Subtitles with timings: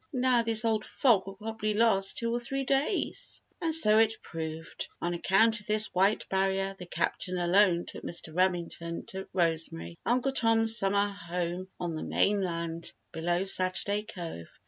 [0.11, 4.87] Now, this old fog will probably last two or three days." And so it proved.
[4.99, 8.35] On account of this white barrier the Captain alone took Mr.
[8.35, 14.49] Remington to Rosemary, Uncle Tom's summer home on the mainland below Saturday Cove.